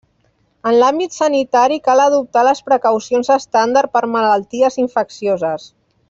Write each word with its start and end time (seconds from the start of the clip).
En 0.69 0.77
l'àmbit 0.83 1.11
sanitari 1.17 1.75
cal 1.89 2.01
adoptar 2.05 2.45
les 2.49 2.63
precaucions 2.71 3.29
estàndard 3.39 3.93
per 3.99 4.03
malalties 4.17 4.79
infeccioses. 4.89 5.69